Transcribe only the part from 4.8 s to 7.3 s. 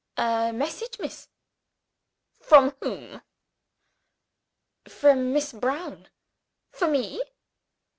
"From Miss Brown." "For me?"